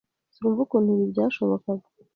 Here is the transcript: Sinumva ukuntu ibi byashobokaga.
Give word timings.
Sinumva 0.33 0.61
ukuntu 0.63 0.87
ibi 0.95 1.05
byashobokaga. 1.13 1.87